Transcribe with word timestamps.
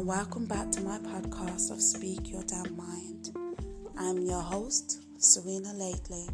and 0.00 0.08
welcome 0.08 0.46
back 0.46 0.70
to 0.70 0.80
my 0.80 0.98
podcast 1.00 1.70
of 1.70 1.78
Speak 1.78 2.30
Your 2.30 2.42
Damn 2.44 2.74
Mind. 2.74 3.36
I'm 3.98 4.22
your 4.22 4.40
host, 4.40 5.02
Serena 5.18 5.74
Lately, 5.74 6.26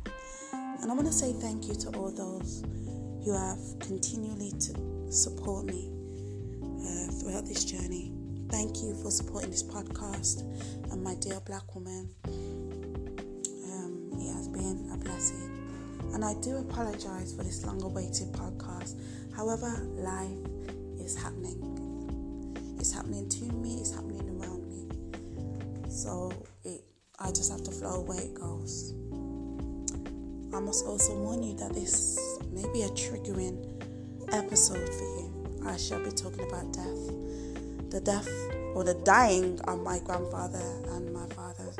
and 0.52 0.88
I 0.88 0.94
want 0.94 1.08
to 1.08 1.12
say 1.12 1.32
thank 1.32 1.66
you 1.66 1.74
to 1.74 1.88
all 1.98 2.12
those 2.12 2.62
who 3.24 3.32
have 3.32 3.58
continually 3.80 4.52
to 4.52 5.10
support 5.12 5.66
me 5.66 5.90
uh, 6.62 7.10
throughout 7.18 7.44
this 7.44 7.64
journey. 7.64 8.12
Thank 8.50 8.84
you 8.84 8.94
for 9.02 9.10
supporting 9.10 9.50
this 9.50 9.64
podcast 9.64 10.42
and 10.92 11.02
my 11.02 11.16
dear 11.16 11.40
black 11.40 11.74
woman. 11.74 12.08
Um, 12.24 14.10
it 14.12 14.32
has 14.32 14.46
been 14.46 14.88
a 14.94 14.96
blessing. 14.96 15.50
And 16.14 16.24
I 16.24 16.34
do 16.34 16.58
apologize 16.58 17.34
for 17.34 17.42
this 17.42 17.66
long 17.66 17.82
awaited 17.82 18.30
podcast. 18.30 18.94
However, 19.34 19.88
life 19.96 20.38
is 21.00 21.16
happening. 21.16 21.65
Happening 23.06 23.28
to 23.28 23.44
me, 23.52 23.76
it's 23.78 23.94
happening 23.94 24.28
around 24.40 24.66
me. 24.68 25.88
So 25.88 26.32
it 26.64 26.82
I 27.20 27.28
just 27.28 27.52
have 27.52 27.62
to 27.62 27.70
flow 27.70 28.00
where 28.00 28.20
it 28.20 28.34
goes. 28.34 28.94
I 30.52 30.58
must 30.58 30.84
also 30.84 31.14
warn 31.14 31.40
you 31.44 31.54
that 31.54 31.72
this 31.72 32.18
may 32.50 32.64
be 32.72 32.82
a 32.82 32.88
triggering 32.88 33.80
episode 34.32 34.88
for 34.88 35.04
you. 35.04 35.60
I 35.64 35.76
shall 35.76 36.02
be 36.02 36.10
talking 36.10 36.48
about 36.48 36.72
death. 36.72 37.90
The 37.90 38.00
death 38.00 38.28
or 38.74 38.82
the 38.82 39.00
dying 39.04 39.60
of 39.68 39.84
my 39.84 40.00
grandfather 40.00 40.58
and 40.88 41.14
my 41.14 41.26
father 41.26 41.72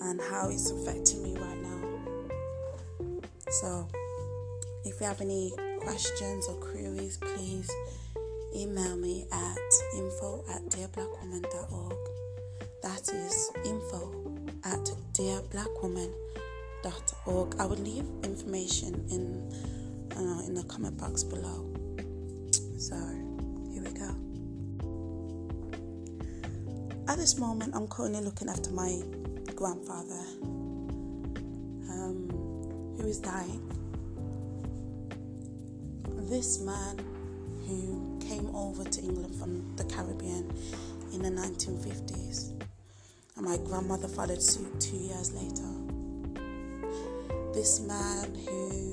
and 0.00 0.18
how 0.30 0.48
it's 0.48 0.70
affecting 0.70 1.22
me 1.22 1.36
right 1.36 1.62
now. 1.62 3.20
So, 3.50 3.86
if 4.86 4.98
you 4.98 5.06
have 5.06 5.20
any 5.20 5.52
questions 5.82 6.48
or 6.48 6.54
queries, 6.54 7.18
please 7.18 7.70
email 8.56 8.96
me 8.96 9.26
at 9.30 9.58
info 9.96 10.42
at 10.50 10.64
dearblackwoman.org. 10.70 11.96
That 12.82 13.08
is 13.12 13.52
info 13.64 14.10
at 14.64 14.90
dearblackwoman.org. 15.12 17.54
I 17.60 17.66
will 17.66 17.76
leave 17.76 18.06
information 18.24 19.04
in 19.10 19.52
uh, 20.16 20.40
in 20.46 20.54
the 20.54 20.62
comment 20.64 20.96
box 20.96 21.22
below. 21.22 21.66
So 22.78 22.96
here 23.72 23.82
we 23.82 23.90
go. 23.92 24.14
At 27.08 27.18
this 27.18 27.36
moment, 27.38 27.76
I'm 27.76 27.86
currently 27.88 28.22
looking 28.22 28.48
after 28.48 28.70
my 28.70 29.02
grandfather, 29.54 30.24
um, 31.90 32.30
who 32.96 33.06
is 33.06 33.18
dying. 33.18 33.60
This 36.28 36.58
man 36.60 36.98
who 37.66 38.05
came 38.28 38.54
over 38.54 38.82
to 38.82 39.00
England 39.00 39.34
from 39.36 39.76
the 39.76 39.84
Caribbean 39.84 40.50
in 41.12 41.22
the 41.22 41.30
1950s, 41.30 42.50
and 43.36 43.46
my 43.46 43.56
grandmother 43.58 44.08
followed 44.08 44.42
suit 44.42 44.80
two 44.80 44.96
years 44.96 45.32
later. 45.32 45.68
This 47.54 47.80
man 47.80 48.34
who 48.34 48.92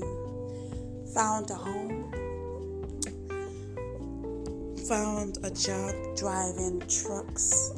found 1.12 1.50
a 1.50 1.54
home, 1.54 2.10
found 4.88 5.38
a 5.42 5.50
job 5.50 5.94
driving 6.16 6.80
trucks 6.88 7.72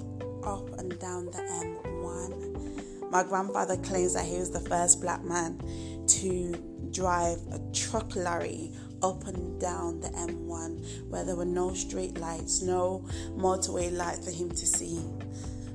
up 0.45 0.79
and 0.79 0.99
down 0.99 1.27
the 1.27 1.39
M1. 1.39 3.11
My 3.11 3.23
grandfather 3.23 3.77
claims 3.79 4.15
that 4.15 4.27
he 4.27 4.39
was 4.39 4.51
the 4.51 4.61
first 4.61 5.01
black 5.01 5.25
man 5.25 5.59
to 6.07 6.55
drive 6.91 7.39
a 7.53 7.61
truck 7.73 8.15
lorry 8.15 8.73
up 9.07 9.25
and 9.29 9.61
down 9.61 10.01
the 10.01 10.09
M1 10.09 11.09
where 11.09 11.23
there 11.23 11.37
were 11.37 11.45
no 11.45 11.73
street 11.75 12.19
lights, 12.19 12.61
no 12.61 13.05
motorway 13.37 13.97
lights 13.97 14.25
for 14.25 14.33
him 14.33 14.51
to 14.51 14.67
see. 14.67 15.01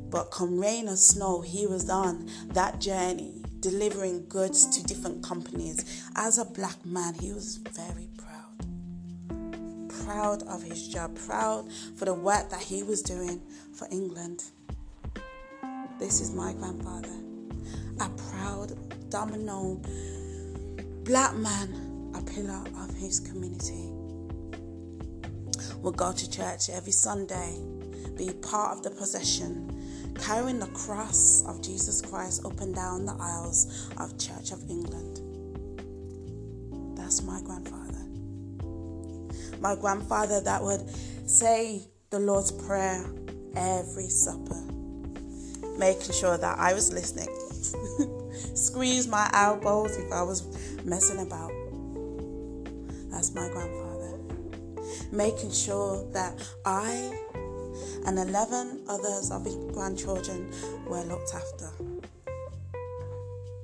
But 0.09 0.31
come 0.31 0.59
rain 0.59 0.89
or 0.89 0.97
snow, 0.97 1.39
he 1.39 1.65
was 1.65 1.89
on 1.89 2.29
that 2.49 2.81
journey 2.81 3.41
delivering 3.61 4.27
goods 4.27 4.67
to 4.75 4.83
different 4.83 5.23
companies. 5.23 6.03
As 6.15 6.39
a 6.39 6.43
black 6.45 6.85
man, 6.85 7.13
he 7.13 7.31
was 7.31 7.55
very 7.55 8.09
proud. 8.17 9.87
Proud 10.05 10.43
of 10.43 10.63
his 10.63 10.89
job, 10.89 11.15
proud 11.15 11.71
for 11.95 12.03
the 12.05 12.13
work 12.13 12.49
that 12.49 12.61
he 12.61 12.83
was 12.83 13.01
doing 13.01 13.41
for 13.73 13.87
England. 13.91 14.43
This 15.99 16.19
is 16.19 16.33
my 16.33 16.51
grandfather, 16.51 17.15
a 18.01 18.09
proud, 18.29 18.73
domino, 19.09 19.79
black 21.05 21.33
man, 21.35 21.90
a 22.15 22.21
pillar 22.21 22.63
of 22.77 22.95
his 22.95 23.19
community. 23.19 23.89
Will 25.81 25.91
go 25.91 26.11
to 26.11 26.29
church 26.29 26.69
every 26.69 26.91
Sunday, 26.91 27.57
be 28.17 28.31
part 28.41 28.77
of 28.77 28.83
the 28.83 28.91
procession, 28.91 30.13
carrying 30.19 30.59
the 30.59 30.67
cross 30.67 31.43
of 31.47 31.61
Jesus 31.61 32.01
Christ 32.01 32.45
up 32.45 32.59
and 32.59 32.75
down 32.75 33.05
the 33.05 33.15
aisles 33.19 33.89
of 33.97 34.17
Church 34.17 34.51
of 34.51 34.61
England. 34.69 35.21
That's 36.97 37.23
my 37.23 37.41
grandfather. 37.41 38.05
My 39.59 39.75
grandfather 39.75 40.41
that 40.41 40.61
would 40.61 40.87
say 41.29 41.81
the 42.09 42.19
Lord's 42.19 42.51
Prayer 42.51 43.05
every 43.55 44.09
supper, 44.09 44.61
making 45.77 46.13
sure 46.13 46.37
that 46.37 46.57
I 46.59 46.73
was 46.73 46.91
listening. 46.91 47.29
Squeeze 48.55 49.07
my 49.07 49.29
elbows 49.33 49.97
if 49.97 50.11
I 50.11 50.23
was 50.23 50.45
messing 50.85 51.19
about. 51.19 51.51
That's 53.21 53.35
my 53.35 53.49
grandfather. 53.49 54.17
Making 55.11 55.51
sure 55.51 56.03
that 56.11 56.41
I 56.65 57.15
and 58.07 58.17
11 58.17 58.85
others 58.89 59.29
of 59.29 59.45
his 59.45 59.57
grandchildren 59.73 60.51
were 60.87 61.03
looked 61.03 61.35
after. 61.35 61.69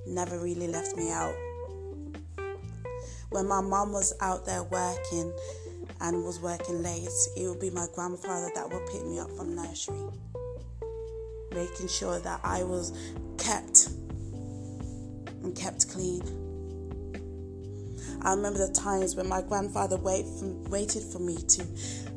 Never 0.06 0.38
really 0.38 0.68
left 0.68 0.96
me 0.96 1.10
out. 1.10 1.34
When 3.32 3.48
my 3.48 3.62
mom 3.62 3.94
was 3.94 4.14
out 4.22 4.46
there 4.46 4.62
working 4.62 5.34
and 6.02 6.24
was 6.24 6.40
working 6.40 6.84
late, 6.84 7.10
it 7.36 7.48
would 7.48 7.60
be 7.60 7.72
my 7.72 7.88
grandfather 7.96 8.52
that 8.54 8.70
would 8.70 8.86
pick 8.86 9.04
me 9.08 9.18
up 9.18 9.32
from 9.32 9.56
nursery, 9.56 9.98
making 11.52 11.88
sure 11.88 12.20
that 12.20 12.42
I 12.44 12.62
was 12.62 12.96
kept 13.40 13.90
and 15.42 15.56
kept 15.56 15.90
clean. 15.90 16.47
I 18.22 18.34
remember 18.34 18.66
the 18.66 18.74
times 18.74 19.16
when 19.16 19.28
my 19.28 19.42
grandfather 19.42 19.98
wait 19.98 20.26
for, 20.26 20.46
waited 20.70 21.04
for 21.04 21.20
me 21.20 21.38
to 21.38 21.64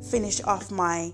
finish 0.09 0.41
off 0.43 0.71
my, 0.71 1.13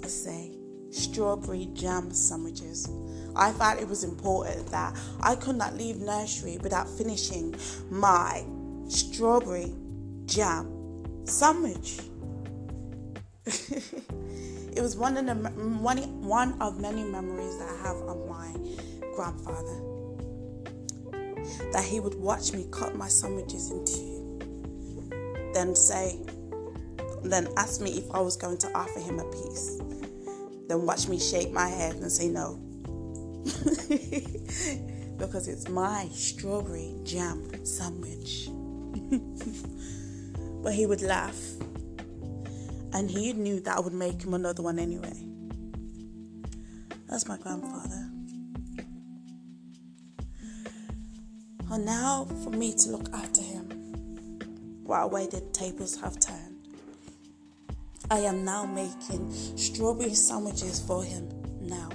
let's 0.00 0.14
say, 0.14 0.52
strawberry 0.90 1.68
jam 1.74 2.12
sandwiches. 2.12 2.88
I 3.34 3.52
thought 3.52 3.78
it 3.80 3.88
was 3.88 4.04
important 4.04 4.66
that 4.70 4.96
I 5.20 5.36
could 5.36 5.56
not 5.56 5.76
leave 5.76 5.96
nursery 5.96 6.58
without 6.62 6.88
finishing 6.88 7.54
my 7.90 8.44
strawberry 8.88 9.74
jam 10.26 11.26
sandwich. 11.26 12.00
it 13.46 14.80
was 14.80 14.96
one 14.96 15.16
of 15.16 15.26
the 15.26 15.34
one 15.34 16.60
of 16.60 16.80
many 16.80 17.04
memories 17.04 17.58
that 17.58 17.68
I 17.68 17.88
have 17.88 17.96
of 17.96 18.28
my 18.28 18.52
grandfather. 19.14 19.95
That 21.72 21.84
he 21.84 22.00
would 22.00 22.14
watch 22.14 22.52
me 22.52 22.66
cut 22.70 22.94
my 22.94 23.08
sandwiches 23.08 23.70
into, 23.70 24.38
then 25.54 25.74
say, 25.74 26.20
then 27.22 27.48
ask 27.56 27.80
me 27.80 27.98
if 27.98 28.10
I 28.12 28.20
was 28.20 28.36
going 28.36 28.58
to 28.58 28.72
offer 28.76 29.00
him 29.00 29.18
a 29.18 29.24
piece. 29.24 29.80
Then 30.68 30.82
watch 30.82 31.08
me 31.08 31.18
shake 31.18 31.52
my 31.52 31.68
head 31.68 31.96
and 31.96 32.10
say 32.10 32.28
no. 32.28 32.58
because 35.18 35.48
it's 35.48 35.68
my 35.68 36.08
strawberry 36.12 36.94
jam 37.04 37.64
sandwich. 37.64 38.48
but 40.62 40.74
he 40.74 40.86
would 40.86 41.02
laugh. 41.02 41.38
And 42.92 43.10
he 43.10 43.32
knew 43.32 43.60
that 43.60 43.76
I 43.76 43.80
would 43.80 43.92
make 43.92 44.22
him 44.22 44.34
another 44.34 44.62
one 44.62 44.78
anyway. 44.78 45.12
That's 47.08 47.28
my 47.28 47.36
grandfather. 47.36 48.05
And 51.70 51.84
now 51.84 52.26
for 52.44 52.50
me 52.50 52.74
to 52.74 52.90
look 52.90 53.12
after 53.12 53.42
him 53.42 53.64
while 54.84 55.10
way 55.10 55.26
the 55.26 55.40
tables 55.52 56.00
have 56.00 56.20
turned. 56.20 56.68
I 58.10 58.20
am 58.20 58.44
now 58.44 58.64
making 58.64 59.32
strawberry 59.56 60.14
sandwiches 60.14 60.80
for 60.80 61.02
him 61.02 61.28
now. 61.60 61.90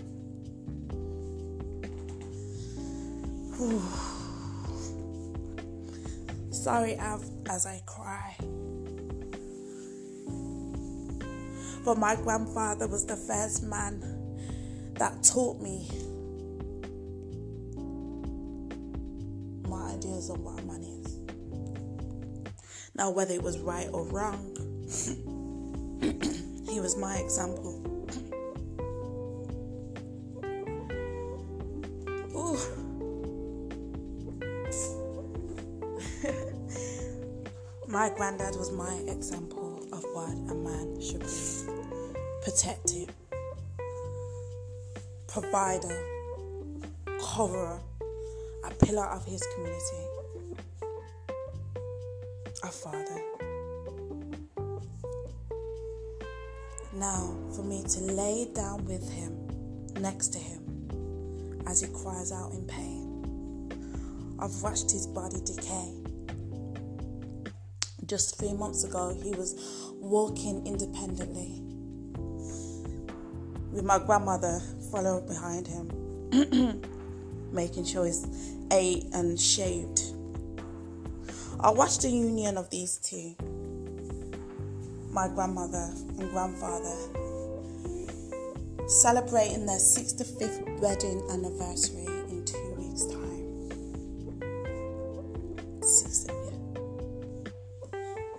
Sorry 6.52 7.00
Av, 7.00 7.24
as 7.50 7.66
I 7.66 7.82
cry. 7.86 8.36
But 11.86 11.98
my 11.98 12.16
grandfather 12.16 12.88
was 12.88 13.06
the 13.06 13.16
first 13.16 13.64
man 13.64 14.02
that 14.96 15.24
taught 15.24 15.62
me 15.62 15.90
ideas 20.22 20.30
on 20.30 20.44
what 20.44 20.64
money 20.66 21.00
is. 21.04 21.20
Now, 22.96 23.10
whether 23.10 23.34
it 23.34 23.42
was 23.42 23.58
right 23.60 23.90
or 23.92 24.06
wrong, 24.06 24.56
He 26.72 26.80
was 26.80 26.96
my 26.96 27.18
example. 27.18 27.82
Ooh. 32.34 32.58
my 37.88 38.10
granddad 38.16 38.56
was 38.56 38.72
my 38.72 38.94
example 39.08 39.86
of 39.92 40.04
what 40.14 40.30
a 40.50 40.56
man 40.56 41.02
should 41.02 41.20
be 41.20 41.28
protective, 42.42 43.10
provider, 45.28 46.00
coverer, 47.22 47.82
a 48.64 48.86
pillar 48.86 49.08
of 49.08 49.26
his 49.26 49.46
community, 49.56 50.11
father. 52.72 53.22
Now, 56.94 57.36
for 57.56 57.64
me 57.64 57.84
to 57.84 58.00
lay 58.02 58.48
down 58.54 58.86
with 58.86 59.10
him, 59.12 59.48
next 60.00 60.30
to 60.30 60.40
him, 60.40 61.62
as 61.68 61.82
he 61.82 61.88
cries 61.88 62.32
out 62.32 62.52
in 62.52 62.66
pain. 62.66 64.38
I've 64.40 64.62
watched 64.62 64.92
his 64.92 65.08
body 65.08 65.40
decay. 65.46 65.94
Just 68.06 68.38
three 68.38 68.54
months 68.54 68.84
ago, 68.84 69.16
he 69.24 69.32
was 69.32 69.56
walking 70.00 70.66
independently 70.66 71.62
with 73.72 73.86
my 73.86 74.00
grandmother 74.00 74.60
followed 74.92 75.28
behind 75.28 75.68
him, 75.68 76.82
making 77.54 77.86
sure 77.86 78.06
he's 78.06 78.28
ate 78.72 79.06
and 79.14 79.40
shaved. 79.40 80.02
I 81.64 81.70
watched 81.70 82.02
the 82.02 82.10
union 82.10 82.58
of 82.58 82.72
these 82.72 82.98
two, 82.98 83.36
my 85.12 85.28
grandmother 85.28 85.94
and 86.18 86.32
grandfather, 86.32 86.96
celebrating 88.88 89.68
their 89.68 89.78
65th 89.78 90.80
wedding 90.80 91.22
anniversary 91.30 92.08
in 92.32 92.44
two 92.46 92.74
weeks' 92.80 93.06
time. 93.06 93.70
60, 95.84 96.34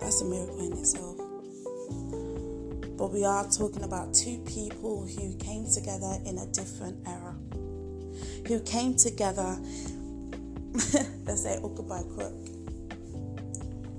That's 0.01 0.19
a 0.19 0.25
miracle 0.25 0.59
in 0.59 0.73
itself. 0.73 1.15
But 2.97 3.13
we 3.13 3.23
are 3.23 3.49
talking 3.49 3.83
about 3.83 4.13
two 4.13 4.39
people 4.39 5.07
who 5.07 5.33
came 5.37 5.65
together 5.73 6.17
in 6.25 6.39
a 6.39 6.45
different 6.47 7.07
era, 7.07 7.37
who 8.49 8.59
came 8.63 8.97
together, 8.97 9.57
let's 11.23 11.43
say, 11.43 11.57
hook 11.61 11.87
by 11.87 12.03
crook, 12.15 12.33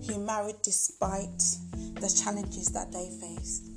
who 0.06 0.25
married 0.25 0.56
despite 0.62 1.39
the 2.01 2.23
challenges 2.23 2.69
that 2.69 2.93
they 2.93 3.11
faced, 3.21 3.71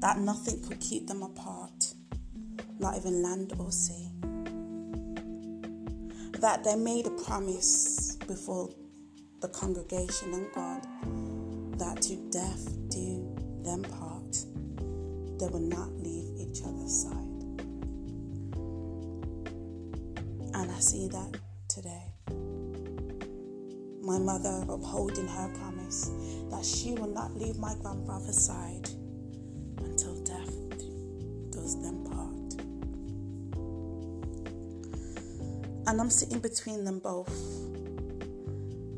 that 0.00 0.18
nothing 0.18 0.62
could 0.62 0.80
keep 0.80 1.06
them 1.06 1.22
apart, 1.22 1.94
not 2.78 2.96
even 2.96 3.22
land 3.22 3.52
or 3.58 3.70
sea. 3.70 4.08
That 6.40 6.64
they 6.64 6.76
made 6.76 7.06
a 7.06 7.10
promise 7.10 8.16
before 8.26 8.70
the 9.40 9.48
congregation 9.48 10.34
and 10.34 10.46
God 10.54 10.82
that 11.78 12.00
to 12.02 12.16
death 12.30 12.68
do 12.88 13.34
them 13.62 13.82
part, 13.82 14.32
they 15.38 15.46
will 15.48 15.60
not 15.60 15.90
leave 15.92 16.30
each 16.38 16.62
other's 16.62 17.02
side. 17.02 17.34
And 20.54 20.70
I 20.70 20.78
see 20.78 21.08
that. 21.08 21.43
My 24.04 24.18
mother 24.18 24.64
upholding 24.68 25.26
her 25.26 25.50
promise 25.58 26.10
that 26.50 26.64
she 26.64 26.92
will 26.92 27.08
not 27.08 27.34
leave 27.36 27.56
my 27.58 27.74
grandfather's 27.82 28.38
side 28.38 28.88
until 29.78 30.22
death 30.24 30.54
does 31.50 31.80
them 31.80 32.04
part. 32.04 32.54
And 35.86 36.00
I'm 36.00 36.10
sitting 36.10 36.40
between 36.40 36.84
them 36.84 36.98
both. 36.98 37.32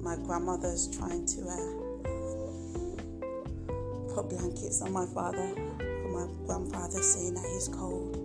My 0.00 0.16
grandmother's 0.16 0.88
trying 0.96 1.24
to 1.26 1.42
uh, 1.46 1.72
put 4.14 4.28
blankets 4.28 4.82
on 4.82 4.92
my 4.92 5.06
father 5.06 5.54
my 6.16 6.26
grandfather 6.46 7.02
saying 7.02 7.34
that 7.34 7.44
he's 7.52 7.68
cold. 7.68 8.16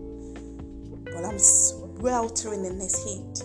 But 1.06 1.26
I'm 1.26 1.38
sweltering 1.38 2.64
in 2.66 2.80
this 2.80 3.04
heat. 3.04 3.44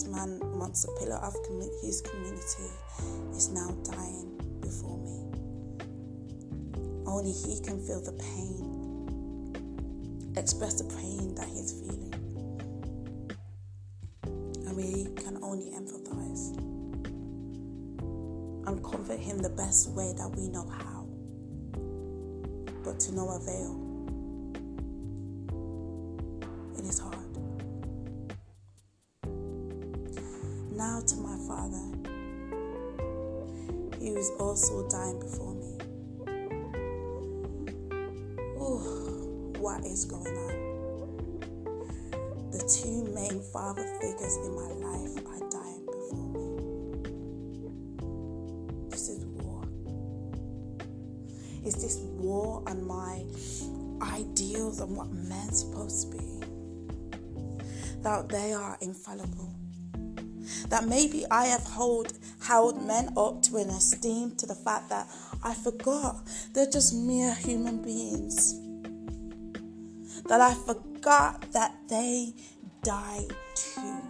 This 0.00 0.08
man, 0.08 0.40
once 0.58 0.84
a 0.84 0.92
pillar 0.98 1.16
of 1.16 1.34
his 1.82 2.00
community, 2.00 2.70
is 3.36 3.50
now 3.50 3.68
dying 3.84 4.30
before 4.62 4.96
me. 4.96 5.28
Only 7.06 7.32
He 7.32 7.60
can 7.60 7.78
feel 7.84 8.00
the 8.00 8.12
pain, 8.12 8.64
express 10.38 10.80
the 10.80 10.84
pain 10.96 11.34
that 11.34 11.48
He's 11.48 11.72
feeling. 11.82 12.14
And 14.66 14.74
we 14.74 15.04
can 15.22 15.36
only 15.42 15.70
empathize 15.72 16.56
and 18.66 18.82
comfort 18.82 19.20
Him 19.20 19.36
the 19.36 19.50
best 19.50 19.90
way 19.90 20.14
that 20.16 20.34
we 20.34 20.48
know 20.48 20.66
how, 20.66 21.04
but 22.82 22.98
to 23.00 23.14
no 23.14 23.28
avail. 23.28 23.89
Now 30.80 30.98
to 30.98 31.16
my 31.16 31.36
Father 31.46 31.82
he 33.98 34.08
is 34.08 34.30
also 34.40 34.88
dying 34.88 35.20
before 35.20 35.54
me. 35.54 35.76
Oh, 38.58 39.52
what 39.58 39.84
is 39.84 40.06
going 40.06 40.34
on? 40.38 40.54
The 42.52 42.60
two 42.66 43.04
main 43.12 43.42
father 43.52 43.84
figures 44.00 44.36
in 44.36 44.54
my 44.54 44.72
life 44.88 45.18
are 45.26 45.40
dying 45.50 45.84
before 45.84 46.28
me. 46.32 46.48
This 48.88 49.10
is 49.10 49.26
war. 49.26 49.62
Is 51.62 51.74
this 51.74 51.98
war 51.98 52.62
on 52.66 52.86
my 52.86 53.26
ideals 54.00 54.80
and 54.80 54.96
what 54.96 55.12
men's 55.12 55.60
supposed 55.60 56.10
to 56.10 56.16
be? 56.16 56.24
That 58.00 58.30
they 58.30 58.54
are 58.54 58.78
infallible 58.80 59.59
that 60.70 60.86
maybe 60.86 61.24
I 61.30 61.46
have 61.46 61.64
hold, 61.64 62.12
held 62.42 62.84
men 62.86 63.12
up 63.16 63.42
to 63.42 63.56
an 63.56 63.70
esteem 63.70 64.36
to 64.36 64.46
the 64.46 64.54
fact 64.54 64.88
that 64.88 65.06
I 65.42 65.52
forgot 65.52 66.16
they're 66.52 66.70
just 66.70 66.94
mere 66.94 67.34
human 67.34 67.82
beings. 67.82 68.54
That 70.28 70.40
I 70.40 70.54
forgot 70.54 71.50
that 71.52 71.74
they 71.88 72.34
die 72.82 73.26
too. 73.54 74.00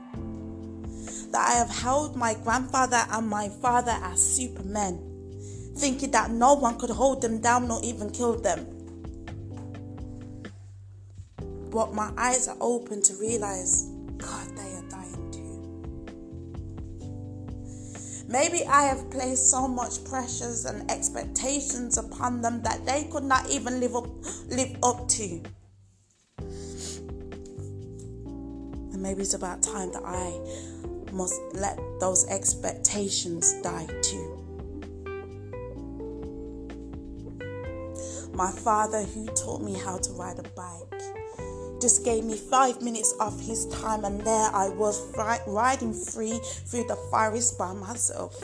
That 1.33 1.49
I 1.49 1.53
have 1.53 1.71
held 1.71 2.15
my 2.17 2.35
grandfather 2.35 3.05
and 3.11 3.29
my 3.29 3.49
father 3.49 3.97
as 4.03 4.21
supermen, 4.23 5.73
thinking 5.77 6.11
that 6.11 6.31
no 6.31 6.55
one 6.55 6.79
could 6.79 6.91
hold 6.91 7.23
them 7.23 7.41
down 7.41 7.71
or 7.71 7.81
even 7.83 8.11
kill 8.11 8.35
them. 8.39 8.67
But 11.71 11.95
my 11.95 12.13
eyes 12.19 12.49
are 12.49 12.57
open 12.61 13.01
to 13.05 13.15
realize, 13.15 13.89
Maybe 18.31 18.65
I 18.65 18.85
have 18.85 19.11
placed 19.11 19.51
so 19.51 19.67
much 19.67 20.05
pressures 20.05 20.65
and 20.65 20.89
expectations 20.89 21.99
upon 21.99 22.41
them 22.43 22.63
that 22.63 22.87
they 22.87 23.09
could 23.11 23.25
not 23.25 23.51
even 23.51 23.81
live 23.81 23.97
up, 23.97 24.07
live 24.47 24.77
up 24.85 25.09
to. 25.09 25.43
And 28.93 29.03
maybe 29.03 29.23
it's 29.23 29.35
about 29.35 29.65
time 29.65 29.91
that 29.91 30.05
I 30.05 30.39
must 31.13 31.41
let 31.55 31.77
those 31.99 32.25
expectations 32.29 33.53
die 33.63 33.89
too. 34.01 34.37
My 38.33 38.53
father, 38.53 39.03
who 39.03 39.27
taught 39.27 39.61
me 39.61 39.75
how 39.75 39.99
to 39.99 40.13
ride 40.13 40.39
a 40.39 40.45
bike, 40.51 41.03
just 41.81 42.05
gave 42.05 42.25
me 42.25 42.37
five 42.37 42.83
minutes 42.83 43.15
of 43.21 43.41
his 43.41 43.67
time, 43.67 44.05
and 44.05 44.21
there 44.21 44.51
I 44.53 44.69
was 44.69 45.01
riding 45.47 45.93
free 45.93 46.39
through 46.43 46.85
the 46.85 46.97
forest 47.11 47.59
by 47.59 47.73
myself. 47.73 48.43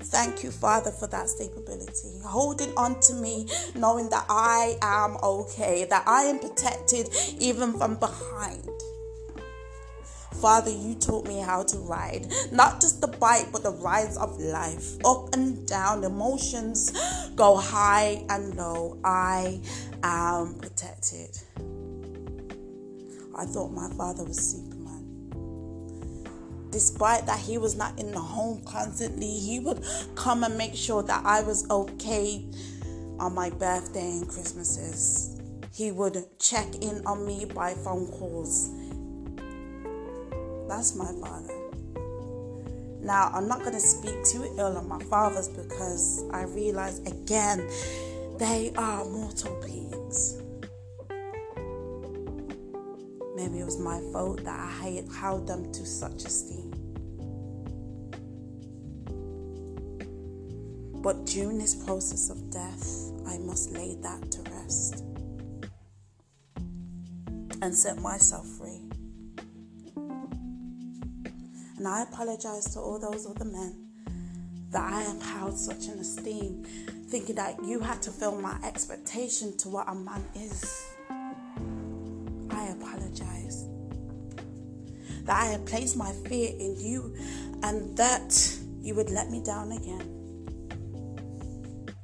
Thank 0.00 0.42
you, 0.42 0.50
Father, 0.50 0.90
for 0.90 1.06
that 1.08 1.28
stability, 1.28 2.20
holding 2.24 2.72
on 2.76 2.98
to 3.00 3.14
me, 3.14 3.46
knowing 3.74 4.08
that 4.10 4.24
I 4.28 4.78
am 4.80 5.16
okay, 5.22 5.84
that 5.84 6.04
I 6.06 6.22
am 6.22 6.38
protected 6.38 7.08
even 7.38 7.72
from 7.76 7.96
behind. 7.96 8.68
Father, 10.40 10.70
you 10.70 10.94
taught 10.94 11.26
me 11.26 11.40
how 11.40 11.64
to 11.64 11.78
ride. 11.78 12.32
Not 12.52 12.80
just 12.80 13.00
the 13.00 13.08
bike, 13.08 13.50
but 13.50 13.64
the 13.64 13.72
rides 13.72 14.16
of 14.16 14.38
life. 14.38 14.96
Up 15.04 15.34
and 15.34 15.66
down, 15.66 16.04
emotions 16.04 16.92
go 17.34 17.56
high 17.56 18.24
and 18.30 18.54
low. 18.54 18.98
I 19.02 19.60
am 20.04 20.54
protected. 20.54 21.36
I 23.38 23.44
thought 23.44 23.70
my 23.70 23.88
father 23.90 24.24
was 24.24 24.36
Superman. 24.36 25.04
Despite 26.70 27.24
that 27.26 27.38
he 27.38 27.56
was 27.56 27.76
not 27.76 27.96
in 27.98 28.10
the 28.10 28.18
home 28.18 28.62
constantly, 28.64 29.30
he 29.30 29.60
would 29.60 29.84
come 30.16 30.42
and 30.42 30.58
make 30.58 30.74
sure 30.74 31.04
that 31.04 31.24
I 31.24 31.42
was 31.42 31.70
okay 31.70 32.44
on 33.20 33.34
my 33.34 33.50
birthday 33.50 34.10
and 34.10 34.28
Christmases. 34.28 35.40
He 35.72 35.92
would 35.92 36.26
check 36.40 36.66
in 36.82 37.06
on 37.06 37.24
me 37.24 37.44
by 37.44 37.74
phone 37.74 38.08
calls. 38.08 38.70
That's 40.68 40.96
my 40.96 41.12
father. 41.20 41.54
Now, 43.00 43.30
I'm 43.32 43.46
not 43.46 43.60
going 43.60 43.74
to 43.74 43.80
speak 43.80 44.24
too 44.24 44.52
ill 44.58 44.76
of 44.76 44.86
my 44.88 44.98
fathers 45.04 45.46
because 45.46 46.24
I 46.32 46.42
realize 46.42 46.98
again 47.06 47.70
they 48.38 48.72
are 48.76 49.04
mortal 49.04 49.54
beings. 49.64 50.42
Maybe 53.38 53.60
it 53.60 53.64
was 53.64 53.78
my 53.78 54.00
fault 54.12 54.42
that 54.42 54.58
I 54.58 55.04
held 55.16 55.46
them 55.46 55.70
to 55.70 55.86
such 55.86 56.24
esteem. 56.24 56.72
But 61.00 61.24
during 61.24 61.56
this 61.56 61.76
process 61.76 62.30
of 62.30 62.50
death, 62.50 63.12
I 63.28 63.38
must 63.38 63.70
lay 63.70 63.94
that 64.02 64.32
to 64.32 64.42
rest 64.50 65.04
and 67.62 67.72
set 67.72 68.00
myself 68.00 68.44
free. 68.44 68.80
And 71.76 71.86
I 71.86 72.02
apologize 72.02 72.72
to 72.72 72.80
all 72.80 72.98
those 72.98 73.24
other 73.24 73.44
men 73.44 73.86
that 74.70 74.92
I 74.92 75.02
have 75.02 75.22
held 75.22 75.56
such 75.56 75.86
an 75.86 76.00
esteem, 76.00 76.64
thinking 77.06 77.36
that 77.36 77.62
you 77.64 77.78
had 77.78 78.02
to 78.02 78.10
fill 78.10 78.40
my 78.40 78.58
expectation 78.64 79.56
to 79.58 79.68
what 79.68 79.88
a 79.88 79.94
man 79.94 80.24
is. 80.34 80.96
That 85.28 85.42
I 85.42 85.46
had 85.46 85.66
placed 85.66 85.94
my 85.94 86.10
fear 86.26 86.50
in 86.58 86.80
you 86.80 87.14
and 87.62 87.94
that 87.98 88.58
you 88.80 88.94
would 88.94 89.10
let 89.10 89.28
me 89.28 89.42
down 89.42 89.72
again. 89.72 90.00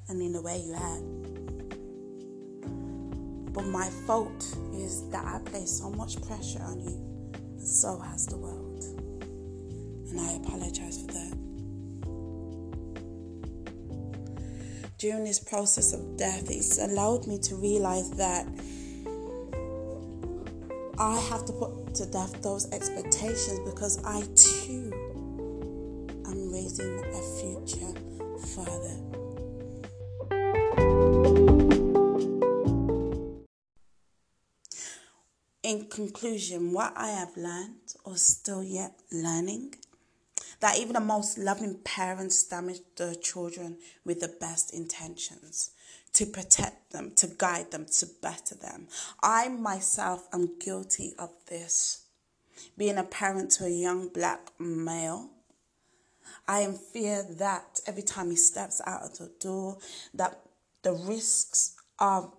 And 0.09 0.21
in 0.21 0.35
a 0.35 0.43
way, 0.43 0.61
you 0.61 0.75
had. 0.75 1.03
But 3.55 3.65
my 3.65 3.89
fault 4.07 4.43
is 4.75 5.09
that 5.09 5.25
I 5.25 5.39
place 5.39 5.71
so 5.71 5.89
much 5.89 6.21
pressure 6.21 6.61
on 6.61 6.81
you, 6.81 7.31
and 7.33 7.67
so 7.67 7.99
has 7.99 8.27
the 8.27 8.37
world. 8.37 8.85
And 10.11 10.21
I 10.21 10.33
apologize 10.33 11.01
for 11.01 11.07
that. 11.07 11.39
During 14.99 15.25
this 15.25 15.41
process 15.41 15.95
of 15.95 16.19
death, 16.19 16.51
it's 16.51 16.77
allowed 16.77 17.27
me 17.27 17.39
to 17.39 17.57
realize 17.57 18.11
that 18.19 18.47
I 20.99 21.19
have 21.31 21.45
to 21.47 21.53
put 21.53 21.74
to 21.95 22.07
death 22.07 22.43
those 22.43 22.71
expectations 22.73 23.61
because 23.65 24.03
I 24.05 24.23
too 24.35 24.91
am 26.27 26.53
raising 26.53 26.99
a 26.99 27.23
future 27.39 27.95
father. 28.55 29.01
In 35.63 35.87
conclusion, 35.89 36.73
what 36.73 36.93
I 36.97 37.11
have 37.11 37.37
learned 37.37 37.95
or 38.05 38.17
still 38.17 38.63
yet 38.65 39.01
learning 39.13 39.75
that 40.61 40.79
even 40.79 40.95
the 40.95 41.01
most 41.01 41.39
loving 41.39 41.79
parents 41.85 42.43
damage 42.45 42.81
their 42.97 43.15
children 43.15 43.79
with 44.05 44.21
the 44.21 44.35
best 44.41 44.75
intentions 44.75 45.71
to 46.15 46.27
protect 46.27 46.93
them, 46.93 47.13
to 47.17 47.27
guide 47.27 47.71
them, 47.71 47.87
to 47.87 48.07
better 48.23 48.55
them. 48.55 48.89
I 49.23 49.49
myself 49.49 50.29
am 50.33 50.59
guilty 50.59 51.15
of 51.19 51.31
this. 51.49 52.07
Being 52.79 52.99
a 52.99 53.05
parent 53.05 53.51
to 53.53 53.67
a 53.67 53.69
young 53.69 54.09
black 54.09 54.53
male, 54.59 55.31
I 56.47 56.61
am 56.61 56.75
fear 56.75 57.25
that 57.39 57.81
every 57.87 58.03
time 58.03 58.31
he 58.31 58.37
steps 58.37 58.81
out 58.87 59.03
of 59.03 59.19
the 59.19 59.31
door, 59.41 59.79
that 60.15 60.41
the 60.83 60.93
risks 60.93 61.75
of 61.99 62.33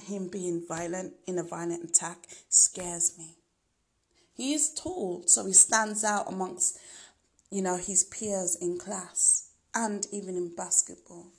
him 0.00 0.28
being 0.28 0.64
violent 0.66 1.14
in 1.26 1.38
a 1.38 1.42
violent 1.42 1.90
attack 1.90 2.18
scares 2.48 3.18
me. 3.18 3.36
He 4.34 4.54
is 4.54 4.72
tall, 4.72 5.24
so 5.26 5.46
he 5.46 5.52
stands 5.52 6.04
out 6.04 6.28
amongst, 6.28 6.78
you 7.50 7.60
know, 7.60 7.76
his 7.76 8.04
peers 8.04 8.56
in 8.56 8.78
class 8.78 9.50
and 9.74 10.06
even 10.12 10.36
in 10.36 10.54
basketball. 10.54 11.32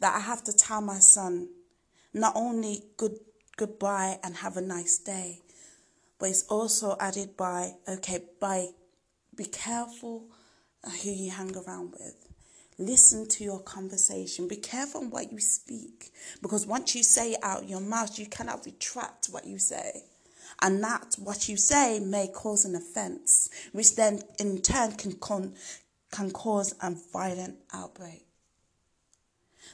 That 0.00 0.14
I 0.14 0.20
have 0.20 0.44
to 0.44 0.52
tell 0.52 0.80
my 0.80 0.98
son 0.98 1.48
not 2.14 2.32
only 2.36 2.84
good 2.96 3.18
goodbye 3.56 4.18
and 4.22 4.36
have 4.36 4.56
a 4.56 4.60
nice 4.60 4.98
day, 4.98 5.42
but 6.18 6.30
it's 6.30 6.44
also 6.44 6.96
added 7.00 7.36
by 7.36 7.72
okay, 7.88 8.24
by 8.40 8.68
be 9.36 9.44
careful 9.44 10.24
who 11.02 11.10
you 11.10 11.30
hang 11.30 11.56
around 11.56 11.92
with. 11.92 12.28
Listen 12.78 13.26
to 13.26 13.42
your 13.42 13.60
conversation. 13.60 14.46
Be 14.46 14.56
careful 14.56 15.00
on 15.00 15.10
what 15.10 15.32
you 15.32 15.40
speak. 15.40 16.12
Because 16.40 16.64
once 16.64 16.94
you 16.94 17.02
say 17.02 17.32
it 17.32 17.40
out 17.42 17.68
your 17.68 17.80
mouth, 17.80 18.18
you 18.18 18.26
cannot 18.26 18.64
retract 18.64 19.26
what 19.26 19.46
you 19.46 19.58
say. 19.58 20.04
And 20.62 20.82
that 20.84 21.16
what 21.18 21.48
you 21.48 21.56
say 21.56 21.98
may 21.98 22.28
cause 22.28 22.64
an 22.64 22.76
offense, 22.76 23.48
which 23.72 23.96
then 23.96 24.20
in 24.38 24.62
turn 24.62 24.92
can, 24.92 25.12
con- 25.14 25.54
can 26.12 26.30
cause 26.30 26.74
a 26.80 26.94
violent 27.12 27.56
outbreak. 27.72 28.27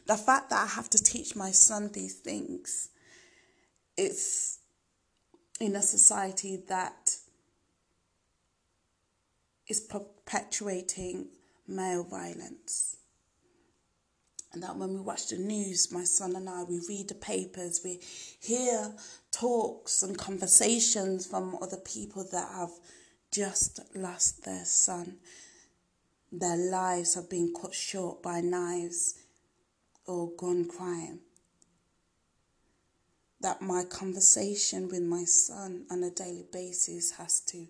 The 0.07 0.17
fact 0.17 0.51
that 0.51 0.63
I 0.63 0.67
have 0.67 0.91
to 0.91 1.03
teach 1.03 1.35
my 1.35 1.51
son 1.51 1.91
these 1.93 2.15
things, 2.15 2.91
it's 3.97 4.59
in 5.61 5.77
a 5.77 5.83
society 5.83 6.63
that 6.69 7.17
is 9.69 9.81
perpetuating 9.81 11.29
male 11.67 12.05
violence. 12.05 12.97
And 14.53 14.63
that 14.63 14.77
when 14.77 14.95
we 14.95 15.01
watch 15.01 15.29
the 15.29 15.37
news, 15.37 15.91
my 15.91 16.05
son 16.05 16.37
and 16.37 16.49
I, 16.49 16.63
we 16.63 16.81
read 16.89 17.09
the 17.09 17.15
papers, 17.15 17.81
we 17.85 18.01
hear 18.41 18.95
talks 19.33 20.03
and 20.03 20.17
conversations 20.17 21.27
from 21.27 21.59
other 21.61 21.79
people 21.79 22.25
that 22.31 22.49
have 22.53 22.71
just 23.33 23.81
lost 23.97 24.45
their 24.45 24.65
son. 24.65 25.17
Their 26.31 26.57
lives 26.57 27.15
have 27.15 27.29
been 27.29 27.53
cut 27.61 27.75
short 27.75 28.23
by 28.23 28.41
knives 28.41 29.24
or 30.07 30.31
gone 30.37 30.67
crying. 30.67 31.21
That 33.41 33.61
my 33.61 33.85
conversation 33.85 34.89
with 34.89 35.03
my 35.03 35.25
son 35.25 35.87
on 35.91 36.03
a 36.03 36.11
daily 36.11 36.47
basis 36.53 37.13
has 37.13 37.41
to 37.41 37.67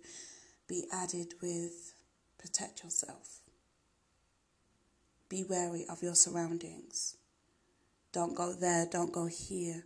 be 0.69 0.85
added 0.93 1.35
with 1.43 1.95
protect 2.39 2.85
yourself. 2.85 3.41
Be 5.29 5.45
wary 5.49 5.85
of 5.91 6.03
your 6.03 6.15
surroundings. 6.15 7.17
Don't 8.13 8.37
go 8.37 8.53
there, 8.53 8.87
don't 8.91 9.13
go 9.13 9.27
here. 9.27 9.85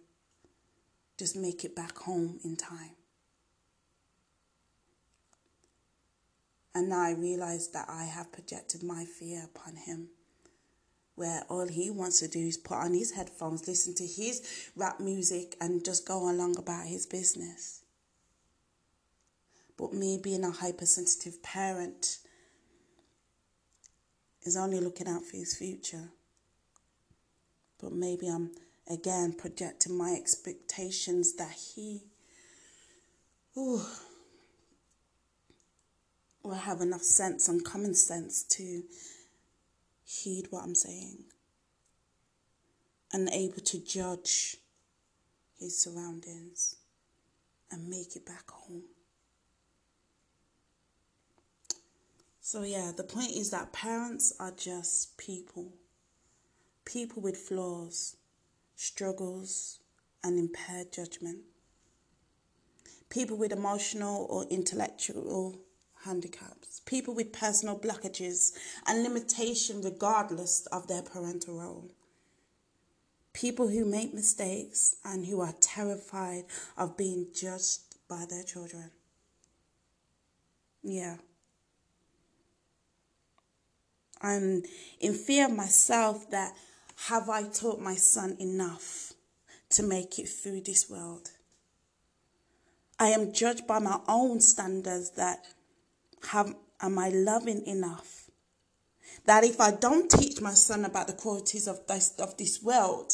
Just 1.18 1.36
make 1.36 1.64
it 1.64 1.74
back 1.74 1.96
home 1.96 2.38
in 2.44 2.56
time. 2.56 2.96
And 6.74 6.90
now 6.90 7.00
I 7.00 7.12
realize 7.12 7.68
that 7.68 7.86
I 7.88 8.04
have 8.04 8.30
projected 8.30 8.82
my 8.82 9.04
fear 9.04 9.44
upon 9.44 9.76
him. 9.76 10.10
Where 11.18 11.42
all 11.48 11.66
he 11.66 11.90
wants 11.90 12.20
to 12.20 12.28
do 12.28 12.38
is 12.38 12.56
put 12.56 12.76
on 12.76 12.94
his 12.94 13.10
headphones, 13.10 13.66
listen 13.66 13.92
to 13.96 14.06
his 14.06 14.70
rap 14.76 15.00
music, 15.00 15.56
and 15.60 15.84
just 15.84 16.06
go 16.06 16.30
along 16.30 16.56
about 16.58 16.86
his 16.86 17.06
business. 17.06 17.82
But 19.76 19.92
me 19.92 20.20
being 20.22 20.44
a 20.44 20.52
hypersensitive 20.52 21.42
parent, 21.42 22.18
is 24.44 24.56
only 24.56 24.78
looking 24.78 25.08
out 25.08 25.24
for 25.24 25.36
his 25.36 25.56
future. 25.56 26.08
But 27.80 27.92
maybe 27.92 28.28
I'm 28.28 28.52
again 28.88 29.32
projecting 29.32 29.98
my 29.98 30.12
expectations 30.12 31.34
that 31.34 31.50
he 31.50 32.04
ooh, 33.56 33.82
will 36.44 36.54
have 36.54 36.80
enough 36.80 37.02
sense 37.02 37.48
and 37.48 37.64
common 37.64 37.94
sense 37.94 38.44
to 38.44 38.84
heed 40.08 40.46
what 40.48 40.64
I'm 40.64 40.74
saying 40.74 41.18
and 43.12 43.28
able 43.28 43.60
to 43.60 43.78
judge 43.84 44.56
his 45.58 45.78
surroundings 45.78 46.76
and 47.70 47.90
make 47.90 48.16
it 48.16 48.24
back 48.24 48.50
home. 48.50 48.84
So, 52.40 52.62
yeah, 52.62 52.92
the 52.96 53.04
point 53.04 53.32
is 53.32 53.50
that 53.50 53.74
parents 53.74 54.32
are 54.40 54.52
just 54.52 55.18
people. 55.18 55.74
People 56.86 57.20
with 57.20 57.36
flaws, 57.36 58.16
struggles, 58.76 59.80
and 60.24 60.38
impaired 60.38 60.90
judgment. 60.90 61.40
people 63.10 63.36
with 63.36 63.52
emotional 63.52 64.26
or 64.28 64.44
intellectual 64.50 65.58
handicaps, 66.04 66.80
people 66.86 67.14
with 67.14 67.32
personal 67.32 67.78
blockages 67.78 68.52
and 68.86 69.02
limitation 69.02 69.82
regardless 69.82 70.66
of 70.72 70.86
their 70.86 71.02
parental 71.02 71.58
role, 71.58 71.90
people 73.32 73.68
who 73.68 73.84
make 73.84 74.14
mistakes 74.14 74.96
and 75.04 75.26
who 75.26 75.40
are 75.40 75.54
terrified 75.60 76.44
of 76.76 76.96
being 76.96 77.26
judged 77.34 77.80
by 78.08 78.24
their 78.28 78.42
children. 78.42 78.90
Yeah. 80.82 81.16
I'm 84.20 84.62
in 85.00 85.14
fear 85.14 85.48
myself 85.48 86.30
that 86.30 86.54
have 87.06 87.28
I 87.28 87.44
taught 87.44 87.80
my 87.80 87.94
son 87.94 88.36
enough 88.40 89.12
to 89.70 89.82
make 89.82 90.18
it 90.18 90.28
through 90.28 90.62
this 90.62 90.88
world? 90.88 91.30
I 92.98 93.08
am 93.08 93.32
judged 93.32 93.66
by 93.66 93.78
my 93.78 94.00
own 94.08 94.40
standards 94.40 95.10
that 95.10 95.44
have 96.30 96.54
am 96.80 96.98
I 96.98 97.08
loving 97.08 97.66
enough? 97.66 98.30
That 99.24 99.44
if 99.44 99.60
I 99.60 99.70
don't 99.72 100.10
teach 100.10 100.40
my 100.40 100.52
son 100.52 100.84
about 100.84 101.06
the 101.06 101.12
qualities 101.12 101.66
of 101.66 101.86
this 101.86 102.14
of 102.18 102.36
this 102.36 102.62
world, 102.62 103.12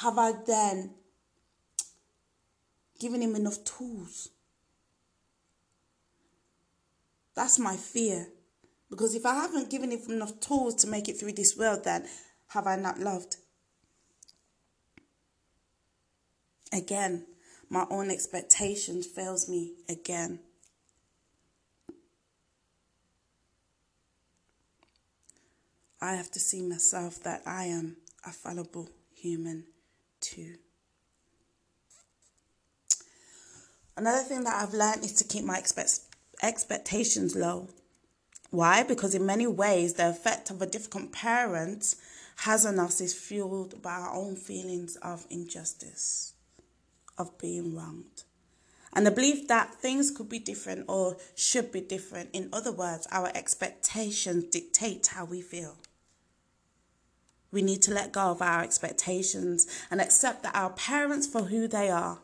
have 0.00 0.18
I 0.18 0.32
then 0.46 0.90
given 2.98 3.22
him 3.22 3.34
enough 3.36 3.64
tools? 3.64 4.30
That's 7.34 7.58
my 7.58 7.76
fear. 7.76 8.28
Because 8.90 9.14
if 9.14 9.26
I 9.26 9.34
haven't 9.34 9.70
given 9.70 9.90
him 9.90 10.00
enough 10.08 10.38
tools 10.40 10.76
to 10.76 10.86
make 10.86 11.08
it 11.08 11.18
through 11.18 11.32
this 11.32 11.56
world, 11.56 11.84
then 11.84 12.06
have 12.48 12.66
I 12.66 12.76
not 12.76 13.00
loved? 13.00 13.36
Again, 16.72 17.26
my 17.68 17.86
own 17.90 18.10
expectations 18.10 19.06
fails 19.06 19.48
me 19.48 19.74
again. 19.88 20.40
I 26.04 26.16
have 26.16 26.30
to 26.32 26.38
see 26.38 26.60
myself 26.60 27.22
that 27.22 27.40
I 27.46 27.64
am 27.64 27.96
a 28.26 28.30
fallible 28.30 28.90
human 29.14 29.64
too. 30.20 30.56
Another 33.96 34.22
thing 34.22 34.44
that 34.44 34.62
I've 34.62 34.74
learned 34.74 35.02
is 35.02 35.14
to 35.14 35.24
keep 35.24 35.46
my 35.46 35.56
expect- 35.56 36.00
expectations 36.42 37.34
low. 37.34 37.68
Why? 38.50 38.82
Because 38.82 39.14
in 39.14 39.24
many 39.24 39.46
ways, 39.46 39.94
the 39.94 40.10
effect 40.10 40.50
of 40.50 40.60
a 40.60 40.66
difficult 40.66 41.10
parent 41.10 41.94
has 42.36 42.66
on 42.66 42.78
us 42.78 43.00
is 43.00 43.14
fueled 43.14 43.80
by 43.80 43.92
our 43.92 44.12
own 44.14 44.36
feelings 44.36 44.96
of 44.96 45.24
injustice, 45.30 46.34
of 47.16 47.38
being 47.38 47.74
wronged. 47.74 48.24
And 48.92 49.06
the 49.06 49.10
belief 49.10 49.48
that 49.48 49.74
things 49.76 50.10
could 50.10 50.28
be 50.28 50.38
different 50.38 50.84
or 50.86 51.16
should 51.34 51.72
be 51.72 51.80
different. 51.80 52.28
In 52.34 52.50
other 52.52 52.72
words, 52.72 53.08
our 53.10 53.30
expectations 53.34 54.44
dictate 54.44 55.06
how 55.06 55.24
we 55.24 55.40
feel. 55.40 55.78
We 57.54 57.62
need 57.62 57.82
to 57.82 57.94
let 57.94 58.10
go 58.10 58.32
of 58.32 58.42
our 58.42 58.64
expectations 58.64 59.68
and 59.88 60.00
accept 60.00 60.42
that 60.42 60.56
our 60.56 60.70
parents 60.70 61.28
for 61.28 61.42
who 61.42 61.68
they 61.68 61.88
are. 61.88 62.18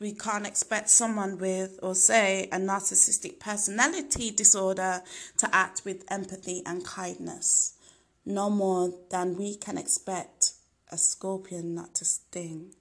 We 0.00 0.14
can't 0.14 0.48
expect 0.48 0.90
someone 0.90 1.38
with, 1.38 1.78
or 1.80 1.94
say, 1.94 2.48
a 2.50 2.56
narcissistic 2.56 3.38
personality 3.38 4.32
disorder 4.32 5.02
to 5.36 5.54
act 5.54 5.82
with 5.84 6.04
empathy 6.10 6.64
and 6.66 6.84
kindness, 6.84 7.74
no 8.26 8.50
more 8.50 8.94
than 9.10 9.36
we 9.36 9.54
can 9.54 9.78
expect 9.78 10.54
a 10.90 10.98
scorpion 10.98 11.72
not 11.72 11.94
to 11.94 12.04
sting. 12.04 12.74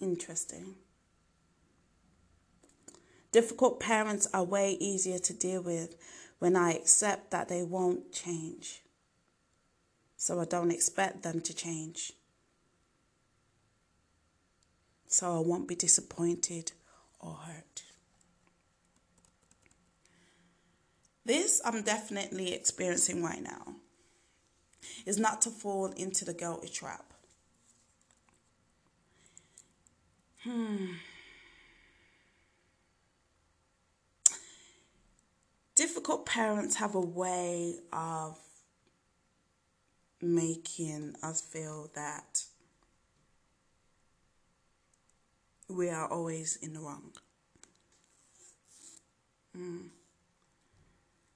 Interesting. 0.00 0.74
Difficult 3.30 3.78
parents 3.78 4.26
are 4.34 4.42
way 4.42 4.72
easier 4.80 5.20
to 5.20 5.32
deal 5.32 5.62
with 5.62 5.94
when 6.40 6.56
I 6.56 6.72
accept 6.72 7.30
that 7.30 7.48
they 7.48 7.62
won't 7.62 8.10
change. 8.12 8.82
So 10.20 10.38
I 10.38 10.44
don't 10.44 10.70
expect 10.70 11.22
them 11.22 11.40
to 11.40 11.54
change. 11.54 12.12
So 15.06 15.38
I 15.38 15.40
won't 15.40 15.66
be 15.66 15.74
disappointed 15.74 16.72
or 17.18 17.32
hurt. 17.32 17.84
This 21.24 21.62
I'm 21.64 21.80
definitely 21.80 22.52
experiencing 22.52 23.22
right 23.22 23.42
now 23.42 23.76
is 25.06 25.18
not 25.18 25.40
to 25.40 25.48
fall 25.48 25.86
into 25.86 26.26
the 26.26 26.34
guilty 26.34 26.68
trap. 26.68 27.14
Hmm. 30.44 30.96
difficult 35.74 36.26
parents 36.26 36.76
have 36.76 36.94
a 36.94 37.00
way 37.00 37.76
of 37.90 38.38
making 40.22 41.14
us 41.22 41.40
feel 41.40 41.90
that 41.94 42.44
we 45.68 45.88
are 45.88 46.08
always 46.08 46.56
in 46.56 46.74
the 46.74 46.80
wrong. 46.80 47.12
Mm. 49.56 49.88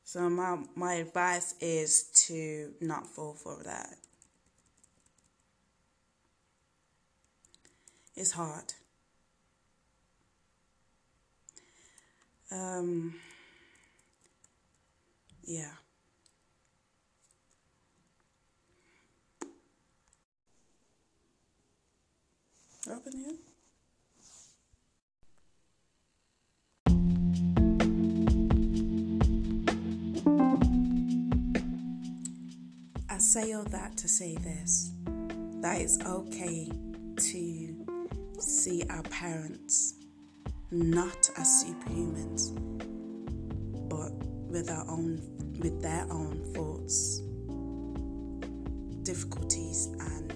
So 0.04 0.28
my 0.28 0.58
my 0.74 0.94
advice 0.94 1.54
is 1.60 2.04
to 2.26 2.72
not 2.80 3.06
fall 3.06 3.34
for 3.34 3.62
that. 3.64 3.96
It's 8.16 8.32
hard. 8.32 8.74
Um 12.50 13.14
yeah. 15.42 15.83
Here. 22.84 22.92
I 33.08 33.18
say 33.18 33.54
all 33.54 33.62
that 33.64 33.96
to 33.96 34.06
say 34.06 34.36
this 34.36 34.90
that 35.62 35.80
it's 35.80 35.98
okay 36.04 36.70
to 37.16 37.86
see 38.38 38.82
our 38.90 39.02
parents 39.04 39.94
not 40.70 41.30
as 41.38 41.64
superhumans, 41.64 42.52
but 43.88 44.12
with 44.50 44.68
our 44.68 44.86
own 44.90 45.22
with 45.58 45.80
their 45.80 46.06
own 46.10 46.42
thoughts, 46.52 47.20
difficulties, 49.04 49.86
and 49.98 50.33